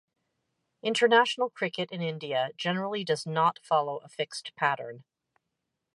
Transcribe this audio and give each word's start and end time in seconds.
International 0.81 1.51
cricket 1.51 1.91
in 1.91 2.01
India 2.01 2.49
generally 2.57 3.03
does 3.03 3.27
not 3.27 3.59
follow 3.61 3.97
a 3.99 4.09
fixed 4.09 4.51
pattern. 4.55 5.03